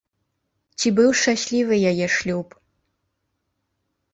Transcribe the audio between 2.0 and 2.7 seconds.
шлюб?